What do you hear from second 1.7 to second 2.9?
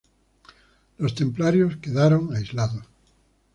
quedaron aislados.